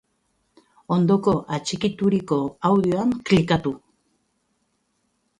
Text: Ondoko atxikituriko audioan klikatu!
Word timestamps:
Ondoko 0.95 1.33
atxikituriko 1.57 2.37
audioan 2.69 3.13
klikatu! 3.27 3.75